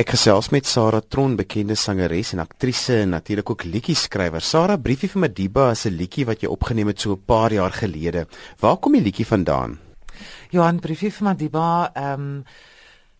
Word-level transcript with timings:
Ek 0.00 0.14
gesels 0.14 0.46
met 0.48 0.64
Sarah 0.64 1.02
Tron, 1.04 1.34
bekende 1.36 1.74
sangeres 1.76 2.30
en 2.32 2.40
aktrise 2.40 2.94
en 3.02 3.10
natuurlik 3.12 3.50
ook 3.52 3.66
liedjie-skrywer. 3.68 4.40
Sarah, 4.40 4.78
Briefie 4.80 5.10
vir 5.12 5.20
Madiba 5.26 5.64
is 5.72 5.84
'n 5.84 5.92
liedjie 5.92 6.24
wat 6.24 6.40
jy 6.40 6.48
opgeneem 6.48 6.88
het 6.88 7.00
so 7.00 7.12
'n 7.12 7.24
paar 7.26 7.52
jaar 7.52 7.70
gelede. 7.70 8.26
Waar 8.60 8.78
kom 8.78 8.92
die 8.92 9.02
liedjie 9.02 9.26
vandaan? 9.26 9.78
Johan 10.50 10.80
Briefie 10.80 11.12
vir 11.12 11.24
Madiba, 11.24 11.90
ehm 11.94 12.20
um, 12.20 12.44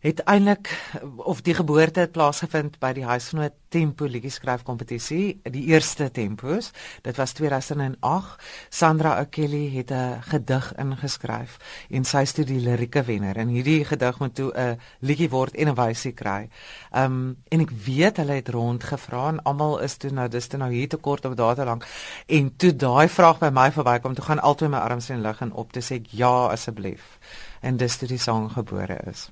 het 0.00 0.20
eintlik 0.24 0.70
of 1.16 1.42
die 1.44 1.54
geboorte 1.54 2.00
het 2.00 2.12
plaasgevind 2.12 2.78
by 2.80 2.92
die 2.96 3.04
Huisgenoot 3.04 3.56
Tempo 3.70 4.08
liedjie 4.08 4.32
skryf 4.32 4.64
kompetisie, 4.66 5.40
die 5.44 5.66
eerste 5.70 6.08
tempos. 6.10 6.70
Dit 7.04 7.20
was 7.20 7.34
2008. 7.38 8.40
Sandra 8.68 9.12
Okelly 9.20 9.68
het 9.76 9.92
'n 9.92 10.22
gedig 10.22 10.72
ingeskryf 10.76 11.58
en 11.90 12.04
sy 12.04 12.22
is 12.22 12.32
toe 12.32 12.44
die 12.44 12.60
lirieke 12.60 13.02
wenner 13.02 13.36
en 13.36 13.48
hierdie 13.48 13.84
gedig 13.84 14.18
moet 14.18 14.34
toe 14.34 14.52
'n 14.56 14.78
liedjie 15.00 15.30
word 15.30 15.54
en 15.54 15.68
'n 15.68 15.74
wysie 15.74 16.12
kry. 16.12 16.48
Um 16.92 17.36
en 17.48 17.60
ek 17.60 17.70
weet 17.70 18.16
hulle 18.16 18.32
het 18.32 18.48
rondgevra 18.48 19.28
en 19.28 19.42
almal 19.42 19.78
is 19.80 19.96
toe 19.96 20.10
nou 20.10 20.28
dis 20.28 20.46
toe 20.46 20.58
nou 20.58 20.72
hier 20.72 20.88
te 20.88 20.96
kort 20.96 21.24
op 21.24 21.36
data 21.36 21.64
lank 21.64 21.86
en 22.26 22.56
toe 22.56 22.76
daai 22.76 23.08
vraag 23.08 23.38
by 23.38 23.50
my 23.52 23.70
verbykom 23.72 24.14
toe 24.14 24.24
gaan 24.24 24.40
altoe 24.40 24.68
my 24.68 24.78
arms 24.78 25.10
in 25.10 25.20
lig 25.20 25.40
en 25.40 25.52
op 25.52 25.72
te 25.72 25.80
sê 25.80 26.02
ja 26.10 26.46
asseblief. 26.46 27.18
En 27.60 27.76
dis 27.76 27.96
toe 27.96 28.08
die 28.08 28.18
sang 28.18 28.52
gebore 28.52 29.00
is. 29.06 29.30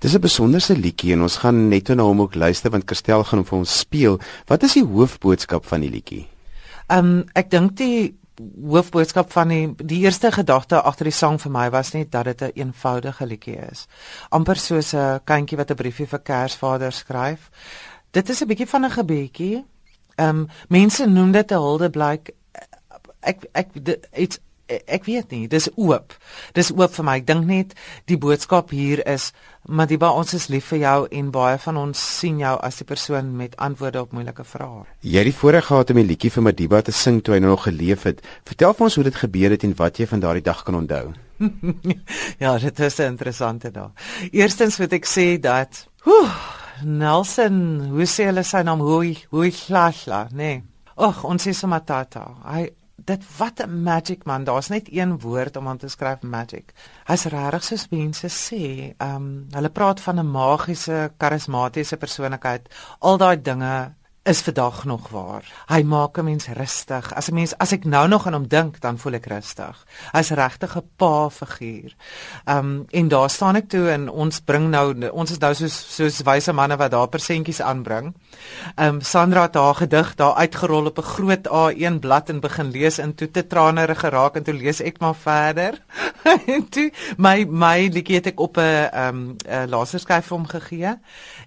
Dis 0.00 0.14
'n 0.14 0.20
besonderse 0.20 0.76
liedjie 0.76 1.12
en 1.12 1.22
ons 1.22 1.36
gaan 1.36 1.68
net 1.68 1.88
nou 1.88 2.06
hom 2.08 2.20
ook 2.20 2.34
luister 2.34 2.70
want 2.70 2.84
Kirstel 2.84 3.24
gaan 3.24 3.38
hom 3.38 3.46
vir 3.46 3.58
ons 3.58 3.78
speel. 3.78 4.18
Wat 4.46 4.62
is 4.62 4.72
die 4.72 4.84
hoofboodskap 4.84 5.66
van 5.66 5.80
die 5.80 5.90
liedjie? 5.90 6.26
Ehm 6.88 6.98
um, 6.98 7.24
ek 7.34 7.50
dink 7.50 7.76
die 7.76 8.16
hoofboodskap 8.64 9.32
van 9.32 9.48
die 9.48 9.74
die 9.76 10.00
eerste 10.00 10.32
gedagte 10.32 10.80
agter 10.80 11.04
die 11.04 11.12
sang 11.12 11.36
vir 11.40 11.52
my 11.52 11.70
was 11.70 11.92
net 11.92 12.10
dat 12.10 12.24
dit 12.24 12.40
'n 12.40 12.44
een 12.44 12.52
eenvoudige 12.54 13.26
liedjie 13.26 13.58
is. 13.70 13.86
amper 14.30 14.56
soos 14.56 14.94
'n 14.94 15.20
kindjie 15.24 15.56
wat 15.56 15.70
'n 15.70 15.76
briefie 15.76 16.06
vir 16.06 16.18
Kersvader 16.18 16.92
skryf. 16.92 17.50
Dit 18.10 18.28
is 18.28 18.40
'n 18.40 18.46
bietjie 18.46 18.68
van 18.68 18.84
'n 18.84 18.90
gebedjie. 18.90 19.64
Ehm 20.16 20.28
um, 20.28 20.48
mense 20.68 21.06
noem 21.06 21.32
dit 21.32 21.50
'n 21.50 21.54
huldeblyk. 21.54 22.30
Ek 23.20 23.44
ek 23.52 23.68
dit's 23.84 24.38
ek 24.86 25.04
weet 25.04 25.30
nie, 25.34 25.48
dis 25.48 25.68
oop. 25.76 26.14
Dis 26.56 26.70
oop 26.72 26.94
vir 26.94 27.06
my. 27.06 27.16
Ek 27.20 27.26
dink 27.26 27.46
net 27.48 27.74
die 28.10 28.18
boodskap 28.20 28.70
hier 28.74 29.02
is 29.08 29.32
Madiba, 29.68 30.08
ons 30.16 30.32
is 30.34 30.48
lief 30.48 30.70
vir 30.72 30.80
jou 30.80 30.98
en 31.18 31.26
baie 31.30 31.58
van 31.60 31.76
ons 31.76 32.00
sien 32.18 32.38
jou 32.40 32.54
as 32.64 32.80
die 32.80 32.86
persoon 32.88 33.34
met 33.36 33.58
antwoorde 33.60 34.00
op 34.00 34.14
moeilike 34.16 34.44
vrae. 34.48 34.86
Jy 35.04 35.18
het 35.20 35.28
die 35.28 35.36
voorreg 35.36 35.66
gehad 35.68 35.90
om 35.90 35.98
'n 35.98 36.06
liedjie 36.06 36.30
vir 36.30 36.42
Madiba 36.42 36.80
te 36.82 36.92
sing 36.92 37.20
toe 37.22 37.34
hy 37.34 37.40
nog 37.40 37.64
geleef 37.64 38.02
het. 38.02 38.22
Vertel 38.44 38.72
vir 38.74 38.84
ons 38.84 38.94
hoe 38.94 39.04
dit 39.04 39.14
gebeur 39.14 39.50
het 39.50 39.64
en 39.64 39.76
wat 39.76 39.98
jy 39.98 40.06
van 40.06 40.20
daardie 40.20 40.42
dag 40.42 40.62
kan 40.62 40.74
onthou. 40.74 41.12
ja, 42.42 42.58
dit 42.58 42.80
is 42.80 42.98
'n 42.98 43.02
interessante 43.02 43.70
dag. 43.70 43.90
Eerstens 44.32 44.78
moet 44.78 44.92
ek 44.92 45.06
sê 45.06 45.38
dat, 45.40 45.88
woe, 46.04 46.28
Nelson, 46.84 47.88
hoe 47.90 48.06
sê 48.06 48.24
hulle 48.24 48.42
sy 48.42 48.62
naam? 48.62 48.80
Hoe 48.80 49.14
hoe 49.30 49.50
Slashla, 49.50 50.28
nee. 50.32 50.62
Ag, 50.96 51.24
ons 51.24 51.46
sê 51.46 51.52
sommer 51.52 51.84
tata. 51.84 52.24
Hy 52.44 52.70
dit 53.04 53.36
wat 53.36 53.60
'n 53.60 53.82
magic 53.82 54.24
man. 54.24 54.44
Daar's 54.44 54.68
net 54.68 54.88
een 54.92 55.18
woord 55.20 55.56
om 55.56 55.68
aan 55.68 55.78
te 55.78 55.88
skryf 55.88 56.22
magic. 56.22 56.72
Hy's 57.04 57.24
regtig 57.24 57.64
soos 57.64 57.88
mense 57.90 58.28
sê, 58.28 58.94
ehm 58.96 59.14
um, 59.16 59.46
hulle 59.50 59.70
praat 59.70 60.00
van 60.00 60.18
'n 60.18 60.30
magiese, 60.30 61.12
karismatiese 61.16 61.96
persoonlikheid. 61.96 62.68
Al 62.98 63.16
daai 63.16 63.42
dinge 63.42 63.94
is 64.22 64.40
vandag 64.40 64.84
nog 64.84 65.08
waar. 65.08 65.64
Hy 65.66 65.82
maak 65.82 66.18
'n 66.18 66.24
mens 66.24 66.46
rustig. 66.46 67.14
As 67.14 67.28
'n 67.28 67.34
mens 67.34 67.58
as 67.58 67.72
ek 67.72 67.84
nou 67.84 68.08
nog 68.08 68.26
aan 68.26 68.32
hom 68.32 68.48
dink, 68.48 68.80
dan 68.80 68.98
voel 68.98 69.12
ek 69.12 69.26
rustig. 69.26 69.86
Hy's 70.12 70.30
regtig 70.30 70.76
'n 70.76 70.90
pa 70.96 71.30
figuur. 71.30 71.94
Um 72.44 72.84
en 72.90 73.08
daar 73.08 73.30
staan 73.30 73.56
ek 73.56 73.68
toe 73.68 73.90
en 73.90 74.08
ons 74.08 74.40
bring 74.40 74.68
nou 74.70 75.08
ons 75.08 75.30
is 75.30 75.38
nou 75.38 75.54
soos 75.54 75.96
soos 75.96 76.20
wyse 76.22 76.52
manne 76.52 76.76
wat 76.76 76.90
daar 76.90 77.08
persentjies 77.08 77.60
aanbring. 77.60 78.14
Um 78.76 79.00
Sandra 79.00 79.42
het 79.42 79.54
haar 79.54 79.74
gedig 79.74 80.14
daar 80.14 80.34
uitgerol 80.34 80.86
op 80.86 80.98
'n 80.98 81.02
groot 81.02 81.48
A1 81.48 81.98
blad 81.98 82.28
en 82.28 82.40
begin 82.40 82.70
lees 82.70 82.98
en 82.98 83.14
toe 83.14 83.30
te 83.30 83.46
trane 83.46 83.94
geraak 83.94 84.36
en 84.36 84.42
toe 84.42 84.54
lees 84.54 84.80
ek 84.80 85.00
maar 85.00 85.14
verder. 85.14 85.82
en 86.54 86.68
toe 86.68 86.92
my 87.16 87.46
my 87.48 87.88
liedjie 87.92 88.16
het 88.16 88.26
ek 88.26 88.40
op 88.40 88.56
'n 88.56 88.88
um 88.94 89.36
'n 89.48 89.68
laserskyf 89.68 90.26
vir 90.26 90.36
hom 90.36 90.46
gegee 90.46 90.98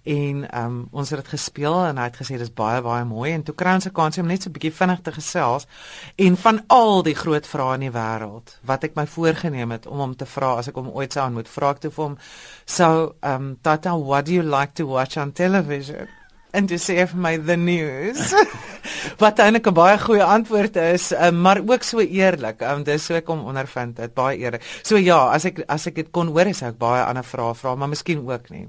en 0.03 0.57
um 0.63 0.88
ons 0.91 1.09
het 1.09 1.19
dit 1.19 1.28
gespeel 1.28 1.85
en 1.85 1.97
hy 1.97 2.03
het 2.03 2.17
gesê 2.17 2.38
dis 2.38 2.53
baie 2.63 2.81
baie 2.85 3.06
mooi. 3.06 3.31
En 3.34 3.44
toe 3.44 3.56
kry 3.56 3.75
ons 3.78 3.88
'n 3.88 3.96
kans 4.00 4.18
om 4.18 4.28
net 4.28 4.44
so 4.44 4.50
'n 4.50 4.56
bietjie 4.56 4.74
vinnig 4.79 5.01
te 5.01 5.12
gesels 5.12 5.68
en 6.16 6.38
van 6.38 6.63
al 6.68 7.03
die 7.03 7.16
groot 7.16 7.47
vrae 7.47 7.75
in 7.75 7.85
die 7.88 7.96
wêreld 8.00 8.57
wat 8.66 8.84
ek 8.84 8.96
my 8.96 9.06
voorgenem 9.06 9.72
het 9.72 9.85
om 9.88 9.97
hom 9.97 10.16
te 10.16 10.25
vra 10.25 10.57
as 10.57 10.68
ek 10.68 10.75
hom 10.75 10.90
ooit 10.90 11.13
sou 11.13 11.25
ontmoet 11.25 11.50
vra 11.50 11.69
ek 11.72 11.79
toe 11.79 11.91
vir 11.91 12.06
hom 12.06 12.18
so 12.66 13.16
um 13.22 13.57
tata 13.62 13.96
what 13.97 14.25
do 14.25 14.34
you 14.34 14.44
like 14.44 14.74
to 14.74 14.85
watch 14.85 15.18
on 15.18 15.31
television? 15.31 16.07
En 16.53 16.68
dis 16.69 16.84
sê 16.85 17.07
vir 17.09 17.18
my 17.18 17.38
the 17.38 17.56
news. 17.57 18.34
Wat 19.24 19.40
eintlik 19.41 19.68
'n 19.68 19.74
baie 19.74 19.97
goeie 19.97 20.24
antwoord 20.24 20.75
is 20.75 21.12
um, 21.12 21.41
maar 21.41 21.59
ook 21.66 21.84
so 21.84 22.00
eerlik. 22.00 22.62
Um, 22.62 22.84
dis 22.84 23.06
so 23.06 23.16
ek 23.18 23.25
kom 23.25 23.41
ondervind 23.50 23.95
dit 23.97 24.13
baie 24.13 24.38
eerlik. 24.38 24.62
So 24.84 24.97
ja 24.97 25.34
as 25.34 25.45
ek 25.50 25.63
as 25.68 25.88
ek 25.88 25.95
dit 25.95 26.12
kon 26.12 26.30
hoor 26.30 26.45
is 26.53 26.62
ek 26.62 26.78
baie 26.78 27.01
ander 27.03 27.25
vrae 27.25 27.56
vra 27.57 27.75
maar 27.75 27.90
miskien 27.90 28.22
ook 28.30 28.50
nie 28.53 28.68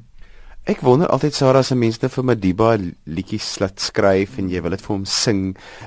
Ek 0.64 0.80
wonder 0.80 1.10
altyd 1.12 1.34
Sarah 1.36 1.60
se 1.60 1.76
mense 1.76 2.00
te 2.00 2.08
vir 2.08 2.24
Madiba 2.24 2.70
liedjies 2.80 3.50
laat 3.60 3.82
skryf 3.84 4.38
en 4.40 4.46
jy 4.48 4.62
wil 4.64 4.72
dit 4.72 4.80
vir 4.80 4.92
hom 4.94 5.02
sing. 5.04 5.42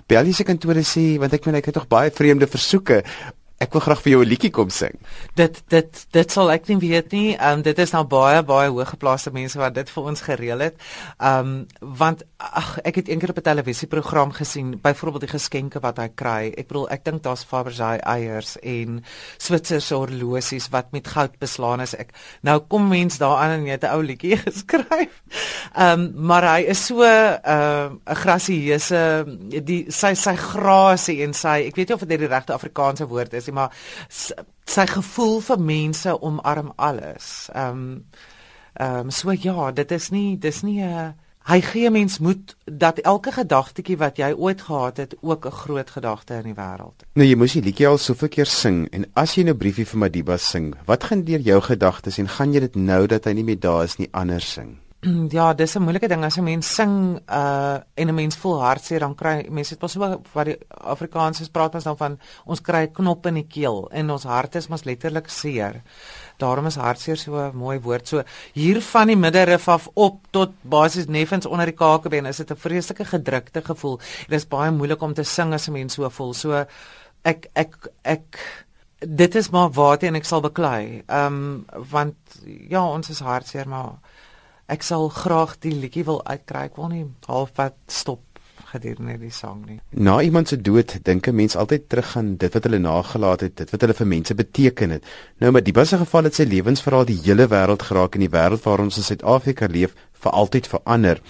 Bel 0.06 0.30
jy 0.30 0.36
se 0.38 0.46
kantore 0.46 0.84
sê 0.86 1.06
want 1.18 1.34
ek 1.34 1.48
meen 1.48 1.58
ek 1.58 1.72
het 1.72 1.80
tog 1.80 1.88
baie 1.90 2.12
vreemde 2.14 2.46
versoeke 2.46 3.00
Ek 3.58 3.74
wil 3.74 3.82
graag 3.82 4.02
vir 4.06 4.12
jou 4.12 4.22
'n 4.22 4.30
liedjie 4.30 4.52
kom 4.54 4.70
sing. 4.70 4.94
Dit 5.34 5.64
dit 5.70 6.06
dit 6.12 6.32
sal 6.32 6.52
ek 6.52 6.68
nie 6.68 6.78
weet 6.78 7.12
nie. 7.12 7.34
Ehm 7.34 7.58
um, 7.58 7.62
dit 7.62 7.80
is 7.80 7.92
nou 7.92 8.04
baie 8.04 8.44
baie 8.44 8.70
hoëgeplaaste 8.70 9.32
mense 9.34 9.58
wat 9.58 9.74
dit 9.74 9.90
vir 9.90 10.04
ons 10.04 10.22
gereël 10.22 10.60
het. 10.60 10.76
Ehm 11.18 11.40
um, 11.40 11.66
want 11.98 12.22
ag 12.38 12.78
ek 12.86 12.96
het 12.96 13.08
eendag 13.08 13.30
op 13.30 13.38
'n 13.38 13.42
televisieprogram 13.42 14.32
gesien, 14.32 14.80
byvoorbeeld 14.82 15.22
die 15.22 15.40
geskenke 15.40 15.80
wat 15.80 15.98
hy 15.98 16.08
kry. 16.16 16.54
Ek 16.58 16.68
bedoel 16.68 16.90
ek 16.90 17.04
dink 17.04 17.24
daar's 17.24 17.44
Fabergé 17.44 17.98
eiers 17.98 18.58
en 18.62 19.04
Switserse 19.38 19.96
horlosies 19.96 20.70
wat 20.70 20.92
met 20.92 21.08
goud 21.08 21.40
beslaan 21.40 21.82
is. 21.82 21.96
Ek 21.96 22.14
nou 22.42 22.60
kom 22.60 22.88
mens 22.88 23.18
daaraan 23.18 23.60
en 23.60 23.66
jy 23.66 23.72
het 23.72 23.84
'n 23.84 23.96
ou 23.96 24.04
liedjie 24.04 24.38
geskryf. 24.48 25.22
Ehm 25.76 26.00
um, 26.00 26.14
maar 26.16 26.44
hy 26.44 26.62
is 26.62 26.86
so 26.86 27.02
ehm, 27.02 27.42
'n 27.44 28.02
uh, 28.06 28.14
'n 28.14 28.16
grasieuse 28.16 29.26
die 29.64 29.86
sy 29.90 30.14
sy 30.14 30.36
grasie 30.36 31.24
en 31.24 31.34
sy 31.34 31.66
ek 31.66 31.76
weet 31.76 31.88
nie 31.88 31.96
of 31.96 32.06
dit 32.06 32.20
die 32.20 32.28
regte 32.28 32.54
Afrikaanse 32.54 33.08
woord 33.08 33.34
is 33.34 33.47
nie, 33.48 33.56
maar 33.56 33.72
sy 34.66 34.86
gevoel 34.86 35.40
vir 35.42 35.60
mense 35.60 36.18
omarm 36.22 36.74
alles. 36.76 37.50
Ehm 37.54 37.70
um, 37.70 38.04
ehm 38.78 39.08
um, 39.08 39.12
so 39.12 39.32
ja, 39.34 39.72
dit 39.72 39.92
is 39.92 40.12
nie 40.14 40.38
dis 40.38 40.62
nie 40.62 40.84
'n 40.84 41.16
hy 41.48 41.62
gee 41.64 41.90
mens 41.90 42.18
moed 42.20 42.56
dat 42.66 43.00
elke 43.08 43.32
gedagtetjie 43.32 43.98
wat 43.98 44.18
jy 44.20 44.34
ooit 44.36 44.62
gehad 44.62 44.98
het 44.98 45.16
ook 45.22 45.46
'n 45.46 45.52
groot 45.52 45.90
gedagte 45.90 46.34
in 46.34 46.44
die 46.44 46.54
wêreld. 46.54 47.06
Nou 47.14 47.28
jy 47.28 47.36
moes 47.36 47.54
die 47.54 47.62
liedjie 47.62 47.88
al 47.88 47.98
soveel 47.98 48.28
keer 48.30 48.46
sing 48.46 48.88
en 48.92 49.06
as 49.14 49.36
jy 49.36 49.44
nou 49.44 49.56
briefie 49.56 49.86
vir 49.86 50.00
Madiba 50.00 50.38
sing, 50.38 50.76
wat 50.86 51.04
gaan 51.04 51.24
deur 51.24 51.40
jou 51.40 51.62
gedagtes 51.62 52.18
en 52.18 52.28
gaan 52.28 52.54
jy 52.54 52.60
dit 52.60 52.76
nou 52.76 53.08
dat 53.08 53.26
hy 53.26 53.32
nie 53.34 53.44
meer 53.44 53.60
daar 53.60 53.84
is 53.84 53.98
nie 53.98 54.10
anders 54.12 54.52
sing? 54.54 54.78
Ja, 55.30 55.54
dis 55.54 55.76
'n 55.76 55.82
moeilike 55.82 56.08
ding 56.08 56.24
as 56.24 56.38
'n 56.38 56.44
mens 56.44 56.74
sing 56.76 57.22
uh 57.30 57.78
en 57.94 58.08
'n 58.08 58.16
mens 58.16 58.36
voel 58.36 58.62
hartseer 58.62 59.00
dan 59.00 59.16
kry 59.16 59.46
mense 59.50 59.70
dit 59.70 59.80
pas 59.80 59.92
so 59.92 60.00
wat 60.34 60.46
die 60.46 60.58
Afrikaners 60.70 61.50
praat 61.50 61.76
ons 61.76 61.84
dan 61.84 61.98
van 61.98 62.20
ons 62.46 62.62
kry 62.62 62.88
knop 62.88 63.26
in 63.26 63.34
die 63.34 63.48
keel 63.48 63.90
en 63.92 64.10
ons 64.10 64.24
hart 64.24 64.56
is 64.56 64.68
mos 64.68 64.84
letterlik 64.84 65.30
seer. 65.30 65.82
Daarom 66.38 66.66
is 66.66 66.76
hartseer 66.76 67.18
so 67.18 67.38
'n 67.38 67.56
mooi 67.56 67.80
woord. 67.80 68.08
So 68.08 68.24
hier 68.54 68.82
van 68.82 69.08
die 69.08 69.16
middelrif 69.16 69.68
af 69.68 69.88
op 69.94 70.20
tot 70.32 70.52
basies 70.62 71.08
neffens 71.08 71.46
onder 71.46 71.66
die 71.66 71.76
kakebeen 71.76 72.26
is 72.26 72.38
dit 72.38 72.52
'n 72.52 72.56
vreeslike 72.56 73.06
gedrukte 73.06 73.62
gevoel. 73.62 74.00
Dit 74.28 74.40
is 74.40 74.48
baie 74.48 74.72
moeilik 74.72 75.02
om 75.02 75.14
te 75.14 75.24
sing 75.24 75.54
as 75.54 75.68
'n 75.68 75.72
mens 75.72 75.94
so 75.94 76.10
voel. 76.10 76.34
So 76.34 76.66
ek 77.24 77.50
ek 77.54 77.88
ek 78.04 78.66
dit 79.00 79.36
is 79.36 79.50
maar 79.50 79.70
waarteen 79.70 80.16
ek 80.16 80.26
sal 80.26 80.42
beklei. 80.42 81.04
Ehm 81.08 81.26
um, 81.26 81.66
want 81.92 82.16
ja, 82.70 82.84
ons 82.86 83.10
is 83.10 83.20
hartseer 83.20 83.68
maar 83.68 84.00
ek 84.68 84.84
sal 84.84 85.10
graag 85.10 85.58
die 85.64 85.72
liedjie 85.72 86.04
wil 86.08 86.22
uitkry. 86.28 86.68
Ek 86.68 86.78
wil 86.80 86.90
nie 86.92 87.06
halfpad 87.28 87.76
stop 87.88 88.24
gedurende 88.68 89.16
die 89.22 89.32
sang 89.32 89.62
nie. 89.66 89.78
Na 89.96 90.18
iemand 90.22 90.50
se 90.52 90.58
dood 90.62 90.98
dink 91.04 91.28
'n 91.28 91.36
mens 91.36 91.56
altyd 91.56 91.90
terug 91.90 92.18
aan 92.18 92.36
dit 92.38 92.54
wat 92.54 92.64
hulle 92.64 92.80
nagelaat 92.80 93.42
het, 93.42 93.56
dit 93.56 93.70
wat 93.70 93.82
hulle 93.82 93.94
vir 93.94 94.08
mense 94.08 94.36
beteken 94.36 94.90
het. 94.90 95.04
Nou 95.40 95.52
met 95.52 95.66
die 95.66 95.74
basse 95.74 95.98
geval 95.98 96.24
het 96.24 96.36
sy 96.36 96.44
lewensverhaal 96.44 97.06
die 97.06 97.22
hele 97.24 97.48
wêreld 97.48 97.82
geraak 97.82 98.16
en 98.16 98.22
die 98.22 98.36
wêreld 98.36 98.64
waar 98.64 98.80
ons 98.80 98.98
in 98.98 99.04
Suid-Afrika 99.04 99.68
leef 99.68 99.96
vir 100.12 100.32
altyd 100.32 100.68
verander. 100.68 101.22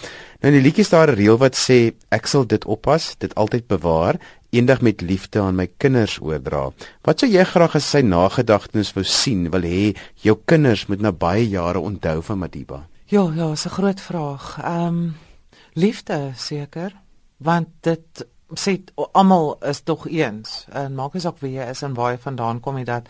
Nou 0.42 0.54
in 0.54 0.62
die 0.62 0.66
liedjie 0.70 0.86
staan 0.86 1.10
'n 1.10 1.16
reël 1.16 1.38
wat 1.38 1.56
sê 1.56 1.94
ek 2.10 2.28
sal 2.28 2.46
dit 2.46 2.66
oppas, 2.66 3.16
dit 3.18 3.36
altyd 3.36 3.68
bewaar, 3.68 4.20
eendag 4.50 4.82
met 4.82 5.02
liefde 5.02 5.42
aan 5.42 5.56
my 5.56 5.70
kinders 5.78 6.20
oordra. 6.22 6.72
Wat 7.04 7.20
sou 7.20 7.30
jy 7.30 7.44
graag 7.44 7.76
as 7.76 7.90
sy 7.90 8.02
nagedagtenis 8.02 8.94
wou 8.94 9.04
sien, 9.04 9.50
wil 9.52 9.62
hê 9.62 9.96
jou 10.16 10.38
kinders 10.46 10.88
moet 10.88 11.02
na 11.02 11.12
baie 11.12 11.50
jare 11.50 11.80
onthou 11.80 12.22
van 12.22 12.38
Madiba? 12.38 12.88
Ja, 13.10 13.32
ja, 13.36 13.52
is 13.52 13.66
'n 13.66 13.70
groot 13.70 14.02
vraag. 14.02 14.58
Ehm 14.62 14.86
um, 14.86 15.18
liefde 15.74 16.32
seker, 16.36 17.02
want 17.38 17.68
dit 17.80 18.28
sê 18.54 18.84
almal 19.12 19.58
is 19.60 19.82
tog 19.82 20.08
eens. 20.08 20.66
En 20.70 20.96
maak 20.96 21.14
nie 21.14 21.22
saak 21.22 21.40
wie 21.40 21.52
jy 21.52 21.70
is 21.70 21.82
en 21.82 21.94
waar 21.94 22.12
jy 22.12 22.18
vandaan 22.18 22.60
kom 22.60 22.76
nie 22.76 22.86
dat 22.86 23.08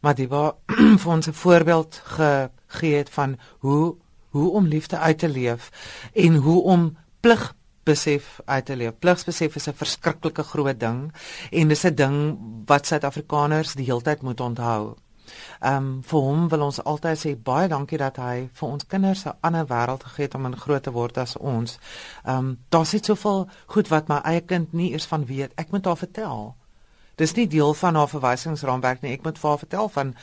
waar 0.00 0.52
vir 1.02 1.12
ons 1.12 1.26
'n 1.26 1.32
voorbeeld 1.32 2.00
gegee 2.04 2.96
het 2.96 3.10
van 3.10 3.38
hoe 3.58 3.96
hoe 4.28 4.50
om 4.50 4.66
liefde 4.66 4.98
uit 4.98 5.18
te 5.18 5.28
leef 5.28 5.70
en 6.12 6.34
hoe 6.34 6.62
om 6.62 6.96
plig 7.20 7.54
besef 7.82 8.40
uit 8.44 8.64
te 8.64 8.76
leef. 8.76 8.98
Pligsbesef 8.98 9.54
is 9.54 9.68
'n 9.68 9.72
verskriklike 9.72 10.42
groot 10.42 10.80
ding 10.80 11.12
en 11.50 11.68
dis 11.68 11.84
'n 11.84 11.94
ding 11.94 12.38
wat 12.66 12.86
Suid-Afrikaners 12.86 13.74
die 13.74 13.84
heeltyd 13.84 14.22
moet 14.22 14.40
onthou. 14.40 14.96
Ehm 15.60 15.76
um, 15.76 16.02
vir 16.02 16.20
hom 16.20 16.48
wil 16.48 16.62
ons 16.68 16.84
altyd 16.84 17.18
sê 17.18 17.34
baie 17.42 17.68
dankie 17.68 17.98
dat 17.98 18.16
hy 18.16 18.48
vir 18.52 18.68
ons 18.68 18.86
kinders 18.86 19.24
'n 19.26 19.36
ander 19.40 19.66
wêreld 19.66 20.04
gegee 20.04 20.24
het 20.24 20.34
om 20.34 20.46
in 20.46 20.56
groot 20.56 20.82
te 20.82 20.90
word 20.92 21.18
as 21.18 21.36
ons. 21.36 21.78
Ehm 22.24 22.38
um, 22.38 22.58
daar's 22.68 22.92
net 22.92 23.04
soveel 23.04 23.48
goed 23.66 23.88
wat 23.88 24.08
my 24.08 24.20
eie 24.24 24.40
kind 24.40 24.72
nie 24.72 24.92
eers 24.92 25.06
van 25.06 25.24
weet. 25.24 25.52
Ek 25.56 25.70
moet 25.70 25.84
haar 25.84 25.96
vertel. 25.96 26.54
Dis 27.18 27.34
nie 27.34 27.48
deel 27.50 27.74
van 27.74 27.94
haar 27.94 28.08
verwysingsraamwerk 28.08 29.00
nie. 29.02 29.12
Ek 29.12 29.22
moet 29.22 29.38
vir 29.38 29.48
haar 29.48 29.58
vertel 29.58 29.88
van 29.88 30.14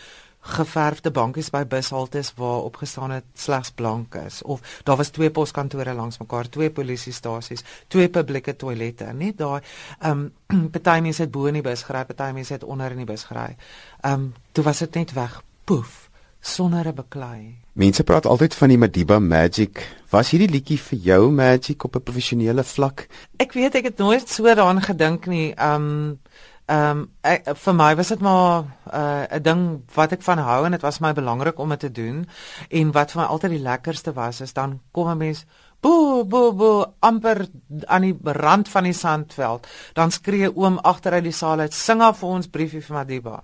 geverfde 0.45 1.11
bankies 1.11 1.49
by 1.49 1.63
bushaltes 1.65 2.31
waar 2.37 2.67
opgestaan 2.67 3.11
het 3.15 3.25
slegs 3.33 3.71
blank 3.71 4.15
is 4.15 4.41
of 4.43 4.81
daar 4.83 4.97
was 4.99 5.09
twee 5.09 5.31
poskantore 5.31 5.93
langs 5.93 6.17
mekaar, 6.21 6.49
twee 6.49 6.69
polisiestasies, 6.69 7.63
twee 7.87 8.09
publieke 8.09 8.55
toilette. 8.55 9.09
Net 9.13 9.37
daai 9.37 9.61
ehm 9.99 10.29
um, 10.49 10.69
party 10.75 10.99
mense 11.01 11.21
het 11.25 11.31
bo 11.31 11.49
in 11.49 11.57
die 11.57 11.65
bus 11.65 11.83
gery, 11.83 12.05
party 12.05 12.31
mense 12.33 12.53
het 12.53 12.63
onder 12.63 12.91
in 12.91 13.01
die 13.03 13.09
bus 13.09 13.23
gery. 13.23 13.55
Ehm 14.01 14.13
um, 14.13 14.33
toe 14.51 14.63
was 14.63 14.83
dit 14.85 14.95
net 14.95 15.13
weg. 15.13 15.41
Poef 15.65 16.09
sonder 16.41 16.87
'n 16.87 16.93
beklei. 16.93 17.55
Mense 17.73 18.03
praat 18.03 18.25
altyd 18.25 18.55
van 18.55 18.69
die 18.69 18.77
Madiba 18.77 19.19
Magic. 19.19 19.81
Was 20.09 20.29
hierdie 20.29 20.49
liedjie 20.49 20.79
vir 20.79 20.99
jou 20.99 21.31
magic 21.31 21.83
op 21.83 21.95
'n 21.95 22.03
professionele 22.03 22.63
vlak? 22.63 23.07
Ek 23.37 23.53
weet 23.53 23.75
ek 23.75 23.83
het 23.83 23.97
nooit 23.97 24.29
so 24.29 24.43
daaraan 24.43 24.81
gedink 24.81 25.25
nie. 25.25 25.53
Ehm 25.53 25.81
um, 25.81 26.19
Ehm 26.65 26.99
um, 27.21 27.55
vir 27.55 27.73
my 27.77 27.95
was 27.95 28.07
dit 28.07 28.21
maar 28.25 28.63
'n 28.63 29.35
uh, 29.35 29.41
ding 29.41 29.83
wat 29.93 30.11
ek 30.11 30.21
van 30.21 30.37
hou 30.37 30.65
en 30.65 30.71
dit 30.71 30.81
was 30.81 30.99
my 30.99 31.13
belangrik 31.13 31.59
om 31.59 31.69
dit 31.69 31.79
te 31.79 31.91
doen 31.91 32.27
en 32.69 32.91
wat 32.91 33.11
vir 33.11 33.21
my 33.21 33.27
altyd 33.27 33.51
die 33.51 33.61
lekkerste 33.61 34.13
was 34.13 34.41
is 34.41 34.53
dan 34.53 34.79
kom 34.91 35.09
'n 35.09 35.17
mens 35.17 35.45
bo 35.79 36.25
bo 36.25 36.53
bo 36.53 36.95
amper 36.99 37.45
aan 37.85 38.01
die 38.01 38.17
rand 38.23 38.69
van 38.69 38.83
die 38.83 38.93
sandveld 38.93 39.67
dan 39.93 40.11
skree 40.11 40.55
oom 40.55 40.79
agteruit 40.79 41.23
die 41.23 41.31
saal 41.31 41.59
uit 41.59 41.73
sing 41.73 42.01
af 42.01 42.19
vir 42.19 42.29
ons 42.29 42.47
briefie 42.47 42.81
vir 42.81 42.95
Madiba. 42.95 43.43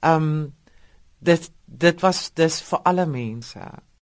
Ehm 0.00 0.22
um, 0.22 0.54
dit 1.18 1.50
dit 1.64 2.00
was 2.00 2.30
dis 2.34 2.62
vir 2.62 2.80
alle 2.82 3.06
mense. 3.06 3.60